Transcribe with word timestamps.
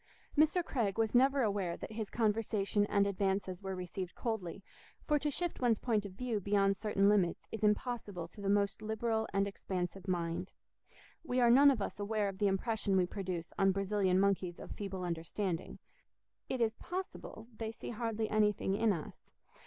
Mr. 0.35 0.65
Craig 0.65 0.97
was 0.97 1.13
never 1.13 1.43
aware 1.43 1.77
that 1.77 1.91
his 1.91 2.09
conversation 2.09 2.87
and 2.87 3.05
advances 3.05 3.61
were 3.61 3.75
received 3.75 4.15
coldly, 4.15 4.63
for 5.05 5.19
to 5.19 5.29
shift 5.29 5.61
one's 5.61 5.77
point 5.77 6.07
of 6.07 6.13
view 6.13 6.39
beyond 6.39 6.75
certain 6.75 7.07
limits 7.07 7.45
is 7.51 7.61
impossible 7.61 8.27
to 8.27 8.41
the 8.41 8.49
most 8.49 8.81
liberal 8.81 9.27
and 9.31 9.47
expansive 9.47 10.07
mind; 10.07 10.53
we 11.23 11.39
are 11.39 11.51
none 11.51 11.69
of 11.69 11.83
us 11.83 11.99
aware 11.99 12.27
of 12.27 12.39
the 12.39 12.47
impression 12.47 12.97
we 12.97 13.05
produce 13.05 13.53
on 13.59 13.71
Brazilian 13.71 14.19
monkeys 14.19 14.57
of 14.57 14.71
feeble 14.71 15.03
understanding—it 15.03 16.59
is 16.59 16.73
possible 16.77 17.47
they 17.55 17.71
see 17.71 17.91
hardly 17.91 18.27
anything 18.27 18.73
in 18.73 18.91
us. 18.91 19.29